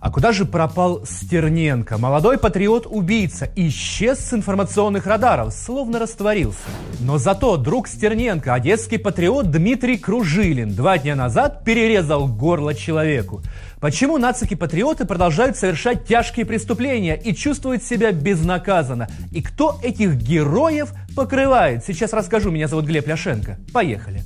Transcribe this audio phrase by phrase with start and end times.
[0.00, 1.98] А куда же пропал Стерненко?
[1.98, 6.68] Молодой патриот-убийца исчез с информационных радаров, словно растворился.
[7.00, 13.42] Но зато друг Стерненко, одесский патриот Дмитрий Кружилин, два дня назад перерезал горло человеку.
[13.80, 19.08] Почему нацики-патриоты продолжают совершать тяжкие преступления и чувствуют себя безнаказанно?
[19.32, 21.84] И кто этих героев покрывает?
[21.84, 22.52] Сейчас расскажу.
[22.52, 23.58] Меня зовут Глеб Ляшенко.
[23.72, 24.22] Поехали.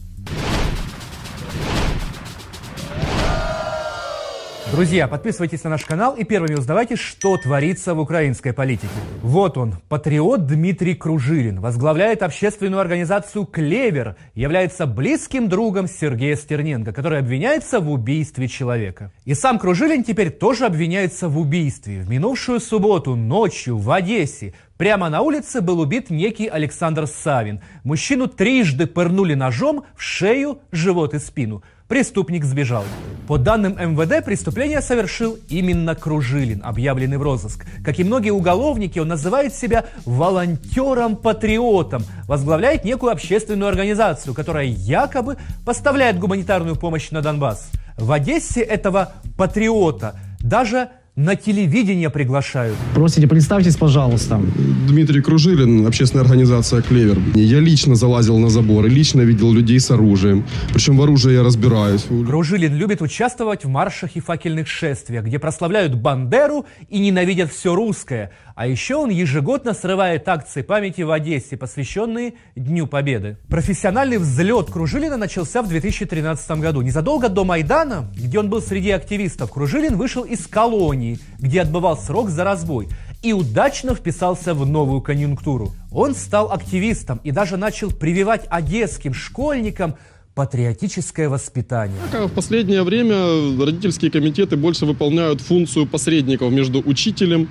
[4.73, 8.89] Друзья, подписывайтесь на наш канал и первыми узнавайте, что творится в украинской политике.
[9.21, 17.19] Вот он, патриот Дмитрий Кружилин, возглавляет общественную организацию «Клевер», является близким другом Сергея Стерненко, который
[17.19, 19.13] обвиняется в убийстве человека.
[19.27, 22.01] И сам Кружилин теперь тоже обвиняется в убийстве.
[22.01, 27.61] В минувшую субботу ночью в Одессе Прямо на улице был убит некий Александр Савин.
[27.85, 31.63] Мужчину трижды пырнули ножом в шею, живот и спину.
[31.93, 32.85] Преступник сбежал.
[33.29, 37.67] По данным МВД, преступление совершил именно Кружилин, объявленный в розыск.
[37.85, 45.37] Как и многие уголовники, он называет себя волонтером-патриотом, возглавляет некую общественную организацию, которая якобы
[45.67, 47.71] поставляет гуманитарную помощь на Донбасс.
[47.99, 52.75] В Одессе этого патриота даже на телевидение приглашают.
[52.95, 54.41] Просите, представьтесь, пожалуйста.
[54.89, 57.19] Дмитрий Кружилин, общественная организация «Клевер».
[57.35, 60.47] Я лично залазил на забор и лично видел людей с оружием.
[60.73, 62.07] Причем в оружии я разбираюсь.
[62.27, 68.31] Кружилин любит участвовать в маршах и факельных шествиях, где прославляют Бандеру и ненавидят все русское.
[68.55, 73.39] А еще он ежегодно срывает акции памяти в Одессе, посвященные Дню Победы.
[73.49, 76.83] Профессиональный взлет Кружилина начался в 2013 году.
[76.83, 81.02] Незадолго до Майдана, где он был среди активистов, Кружилин вышел из колонии,
[81.39, 82.89] где отбывал срок за разбой
[83.23, 85.73] и удачно вписался в новую конъюнктуру.
[85.93, 89.95] Он стал активистом и даже начал прививать одесским школьникам
[90.35, 91.99] патриотическое воспитание.
[92.11, 93.17] В последнее время
[93.65, 97.51] родительские комитеты больше выполняют функцию посредников между учителем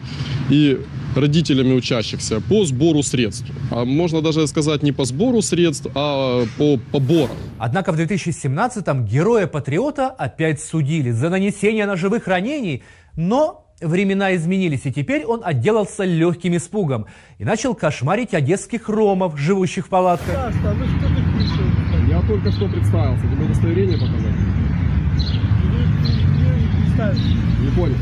[0.50, 0.80] и
[1.16, 3.46] родителями учащихся по сбору средств.
[3.70, 7.36] А можно даже сказать не по сбору средств, а по поборам.
[7.60, 12.82] Однако в 2017-м героя-патриота опять судили за нанесение ножевых ранений,
[13.16, 17.08] но Времена изменились, и теперь он отделался легким испугом
[17.40, 20.32] и начал кошмарить одесских ромов, живущих в палатках.
[20.32, 21.08] Ясно, а вы что
[21.40, 21.64] пишете?
[22.08, 23.24] Я только что представился.
[23.24, 24.36] Тебе удостоверение показать?
[27.60, 27.96] Не понял.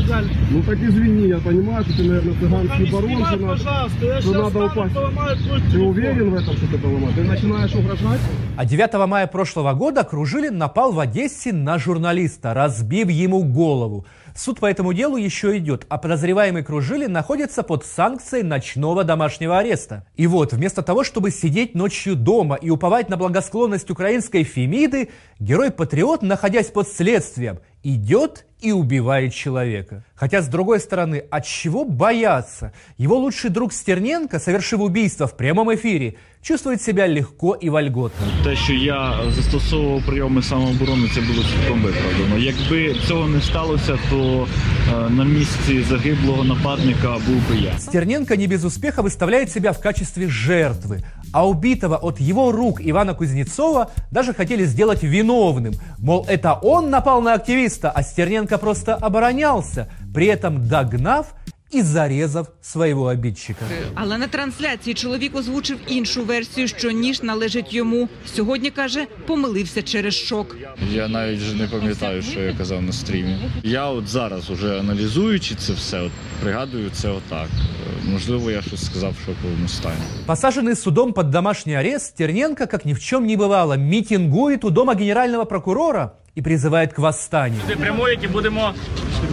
[0.00, 0.28] Сказали.
[0.50, 4.04] Ну так извини, я понимаю, что ты, наверное, цыганский Не барон, снимай, что, надо- пожалуйста,
[4.06, 4.94] я сейчас надо упасть.
[4.94, 5.36] поломаю
[5.72, 7.10] Ты уверен в этом, что ты поломал?
[7.14, 8.20] Ты начинаешь угрожать?
[8.56, 14.04] А 9 мая прошлого года Кружилин напал в Одессе на журналиста, разбив ему голову.
[14.34, 20.06] Суд по этому делу еще идет, а подозреваемый Кружилин находится под санкцией ночного домашнего ареста.
[20.16, 25.10] И вот, вместо того, чтобы сидеть ночью дома и уповать на благосклонность украинской Фемиды,
[25.40, 30.03] герой-патриот, находясь под следствием, идет и убивает человека.
[30.15, 32.71] Хотя, с другой стороны, от чего бояться?
[32.97, 38.25] Его лучший друг Стерненко, совершив убийство в прямом эфире, чувствует себя легко и вольготно.
[38.43, 42.37] Те, що я застосовував прийоми самооборони, це було цілком виправдано.
[42.37, 44.47] Якби цього не сталося, то
[44.93, 47.79] е, на місці загиблого нападника був би я.
[47.79, 53.14] Стерненко не без успеха выставляет себя в качестве жертвы, а убитого от его рук Ивана
[53.14, 55.74] Кузнецова даже хотели сделать виновным.
[55.98, 61.34] Мол, это он напал на активиста, а Стерненко просто оборонялся, при этом догнав
[61.75, 63.65] и зарезав своего обидчика.
[63.95, 68.09] Але на трансляції чоловік озвучив іншу версію, що ніж належить йому.
[68.35, 70.55] Сьогодні каже, помилився через шок.
[70.91, 73.37] Я навіть вже не пам'ятаю, що я казав на стрімі.
[73.63, 76.11] Я от зараз, уже аналізуючи це все, от
[76.43, 77.47] пригадую це отак.
[77.47, 79.95] Е, Можливо, я щось сказав в шоковому стані.
[80.27, 84.93] Посаженный судом под домашний арест, Стерненко, как ни в чем не бывало, митингует у дома
[84.95, 87.59] генерального прокурора и призывает к восстанию.
[87.65, 88.73] Люди прямують і будемо,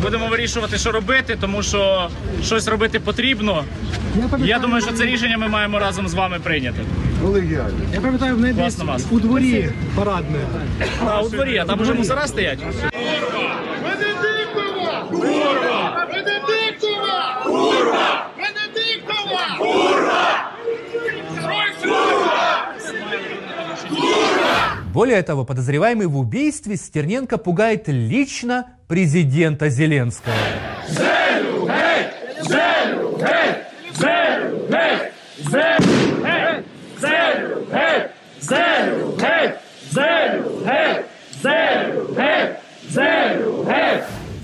[0.02, 2.10] будемо вирішувати, що робити, тому що
[2.44, 3.64] щось робити потрібно.
[4.40, 6.80] Я думаю, що це рішення ми маємо разом з вами прийняти.
[7.94, 9.06] Я пам'ятаю, в неї десь вас.
[9.12, 10.40] у дворі парадне.
[11.06, 12.60] А у дворі, а там уже мусора стоять.
[24.98, 30.34] Более того, подозреваемый в убийстве Стерненко пугает лично президента Зеленского.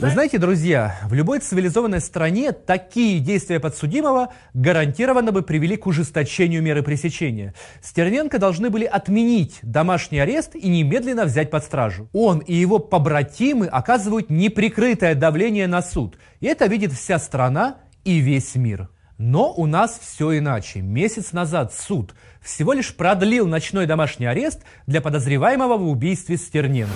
[0.04, 6.62] Вы знаете, друзья, в любой цивилизованной стране такие действия подсудимого гарантированно бы привели к ужесточению
[6.62, 7.54] меры пресечения.
[7.82, 12.10] Стерненко должны были отменить домашний арест и немедленно взять под стражу.
[12.12, 16.18] Он и его побратимы оказывают неприкрытое давление на суд.
[16.42, 18.90] И это видит вся страна и весь мир.
[19.18, 20.82] Но у нас все иначе.
[20.82, 26.92] Месяц назад суд всего лишь продлил ночной домашний арест для подозреваемого в убийстве Стерненко.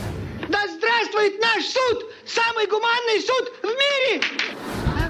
[0.50, 2.17] Да здравствует наш суд!
[2.28, 4.22] Самый гуманный суд в мире!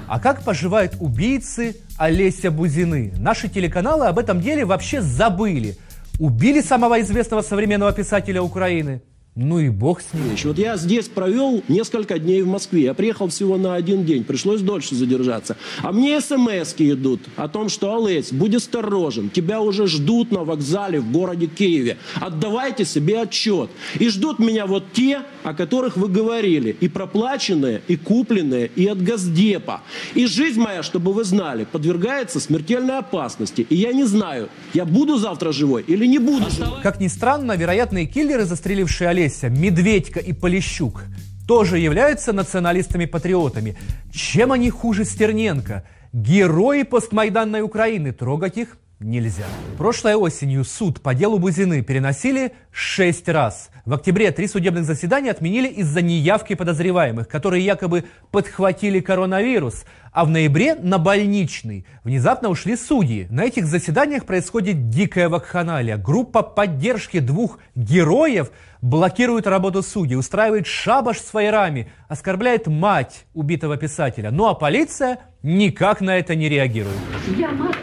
[0.07, 3.11] А как поживают убийцы Олеся Бузины?
[3.17, 5.77] Наши телеканалы об этом деле вообще забыли.
[6.19, 9.01] Убили самого известного современного писателя Украины–
[9.37, 10.35] ну и бог с ним.
[10.45, 12.85] Вот я здесь провел несколько дней в Москве.
[12.85, 14.23] Я приехал всего на один день.
[14.23, 15.57] Пришлось дольше задержаться.
[15.83, 19.29] А мне смс идут о том, что, Олесь, будь осторожен.
[19.29, 21.97] Тебя уже ждут на вокзале в городе Киеве.
[22.15, 23.69] Отдавайте себе отчет.
[23.99, 26.75] И ждут меня вот те, о которых вы говорили.
[26.79, 29.81] И проплаченные, и купленные, и от Газдепа.
[30.15, 33.67] И жизнь моя, чтобы вы знали, подвергается смертельной опасности.
[33.69, 36.45] И я не знаю, я буду завтра живой или не буду.
[36.81, 41.03] Как ни странно, вероятные киллеры, застрелившие Олеся, Олеся, Медведько и Полищук
[41.47, 43.77] тоже являются националистами-патриотами.
[44.13, 45.83] Чем они хуже Стерненко?
[46.13, 49.45] Герои постмайданной Украины, трогать их нельзя.
[49.77, 53.69] Прошлой осенью суд по делу Бузины переносили шесть раз.
[53.85, 60.29] В октябре три судебных заседания отменили из-за неявки подозреваемых, которые якобы подхватили коронавирус, а в
[60.29, 63.27] ноябре на больничный внезапно ушли судьи.
[63.29, 65.97] На этих заседаниях происходит дикая вакханалия.
[65.97, 68.51] Группа поддержки двух героев
[68.81, 74.31] блокирует работу судей, устраивает шабаш с фаерами, оскорбляет мать убитого писателя.
[74.31, 76.97] Ну а полиция никак на это не реагирует.
[77.37, 77.75] Я мать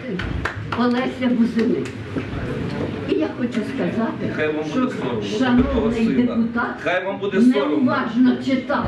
[0.80, 1.78] Олеся Бузини.
[3.10, 6.22] І я хочу сказати, Хай вам що буде соромно, шановний Микола Сина.
[6.22, 7.76] депутат Хай вам буде соромно.
[7.78, 8.86] неуважно читав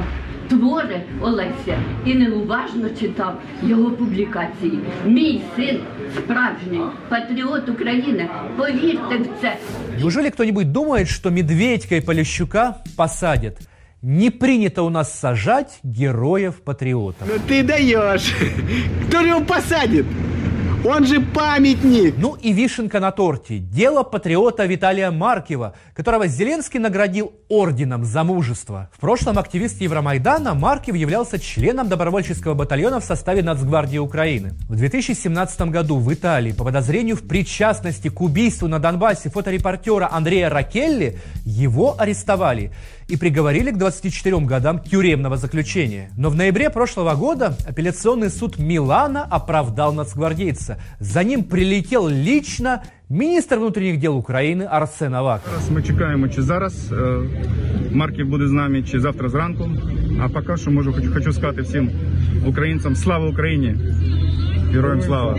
[0.49, 4.79] твори Олеся і неуважно читав його публікації.
[5.05, 5.79] Мій син
[6.17, 8.29] справжній патріот України.
[8.57, 9.57] Повірте в це.
[9.99, 13.57] Неужели кто-нибудь думает, что Медведька и Полищука посадят?
[14.03, 17.27] Не принято у нас сажать героев-патриотов.
[17.27, 18.33] Ну ты даешь.
[19.07, 20.05] Кто же его посадит?
[20.88, 22.14] Он же памятник.
[22.16, 23.58] Ну и вишенка на торте.
[23.58, 28.88] Дело патриота Виталия Маркева, которого Зеленский наградил орденом за мужество.
[28.96, 34.52] В прошлом активист Евромайдана Маркев являлся членом добровольческого батальона в составе Нацгвардии Украины.
[34.68, 40.48] В 2017 году в Италии по подозрению в причастности к убийству на Донбассе фоторепортера Андрея
[40.50, 42.70] Ракелли его арестовали
[43.07, 46.09] и приговорили к 24 годам тюремного заключения.
[46.17, 50.77] Но в ноябре прошлого года апелляционный суд Милана оправдал нацгвардейца.
[50.99, 52.79] За ним прилетел лично
[53.09, 55.53] міністр внутрішніх діл України Арсен Аваков.
[55.53, 57.19] Зараз ми чекаємо, чи зараз е,
[57.91, 59.69] Марків буде з нами, чи завтра зранку.
[60.21, 61.91] А поки що можу хочу, хочу сказати всім
[62.47, 63.75] українцям слава Україні!
[64.71, 65.37] Героям слава!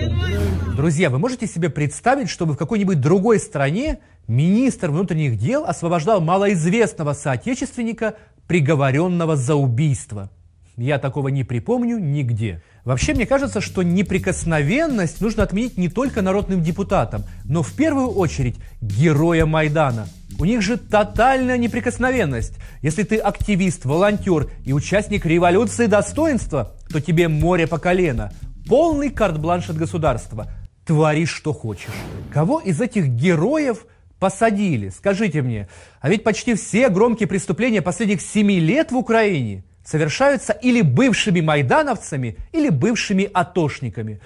[0.76, 7.13] Друзья, вы можете себе представить, чтобы в какой-нибудь другой стране министр внутренних дел освобождал малоизвестного
[7.13, 8.15] соотечественника,
[8.47, 10.29] приговоренного за убийство?
[10.77, 12.61] Я такого не припомню нигде.
[12.85, 18.57] Вообще, мне кажется, что неприкосновенность нужно отменить не только народным депутатам, но в первую очередь
[18.79, 20.07] героям Майдана.
[20.37, 22.53] У них же тотальная неприкосновенность.
[22.83, 28.31] Если ты активист, волонтер и участник революции достоинства, то тебе море по колено.
[28.67, 30.47] Полный карт-бланш от государства.
[30.85, 31.89] Твори, что хочешь.
[32.31, 33.87] Кого из этих героев
[34.19, 34.89] посадили?
[34.89, 35.67] Скажите мне.
[36.01, 42.37] А ведь почти все громкие преступления последних семи лет в Украине совершаются или бывшими майдановцами,
[42.51, 44.19] или бывшими атошниками.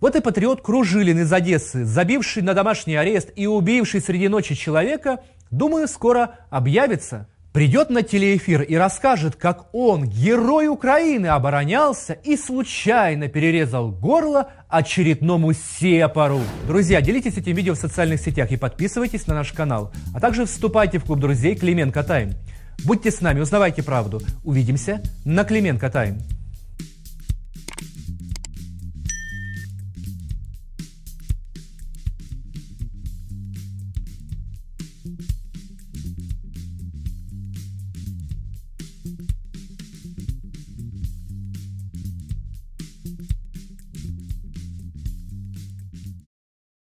[0.00, 5.20] Вот и патриот Кружилин из Одессы, забивший на домашний арест и убивший среди ночи человека,
[5.50, 7.26] думаю, скоро объявится.
[7.52, 15.54] Придет на телеэфир и расскажет, как он, герой Украины, оборонялся и случайно перерезал горло очередному
[15.54, 16.40] сепару.
[16.66, 19.92] Друзья, делитесь этим видео в социальных сетях и подписывайтесь на наш канал.
[20.14, 22.34] А также вступайте в клуб друзей Клименко Тайм.
[22.84, 24.20] Будьте с нами, узнавайте правду.
[24.44, 26.18] Увидимся на Клименко Тайм.